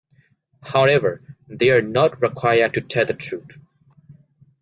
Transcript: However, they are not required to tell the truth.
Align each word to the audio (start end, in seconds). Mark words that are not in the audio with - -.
However, 0.63 1.21
they 1.47 1.69
are 1.69 1.83
not 1.83 2.23
required 2.23 2.73
to 2.73 2.81
tell 2.81 3.05
the 3.05 3.13
truth. 3.13 3.59